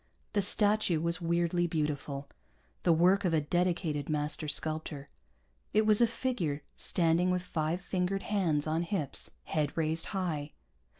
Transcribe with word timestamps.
The 0.33 0.41
statue 0.41 0.99
was 0.99 1.21
weirdly 1.21 1.67
beautiful, 1.67 2.27
the 2.81 2.91
work 2.91 3.23
of 3.23 3.35
a 3.35 3.39
dedicated 3.41 4.09
master 4.09 4.47
sculptor. 4.47 5.09
It 5.73 5.85
was 5.85 6.01
a 6.01 6.07
figure, 6.07 6.63
standing 6.75 7.29
with 7.29 7.43
five 7.43 7.81
fingered 7.81 8.23
hands 8.23 8.65
on 8.65 8.81
hips, 8.81 9.29
head 9.43 9.71
raised 9.77 10.07
high. 10.07 10.53